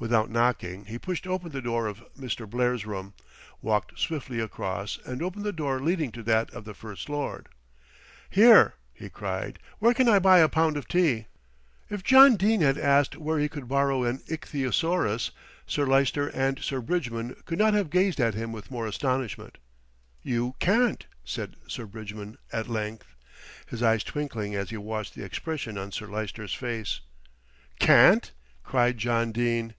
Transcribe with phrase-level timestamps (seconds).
[0.00, 2.48] Without knocking, he pushed open the door of Mr.
[2.48, 3.14] Blair's room,
[3.60, 7.48] walked swiftly across and opened the door leading to that of the First Lord.
[8.30, 11.26] "Here!" he cried, "where can I buy a pound of tea?"
[11.90, 15.32] If John Dene had asked where he could borrow an ichthyosaurus,
[15.66, 19.58] Sir Lyster and Sir Bridgman could not have gazed at him with more astonishment.
[20.22, 23.16] "You can't," said Sir Bridgman, at length,
[23.66, 27.00] his eyes twinkling as he watched the expression on Sir Lyster's face.
[27.80, 28.30] "Can't!"
[28.62, 29.74] cried John Dene.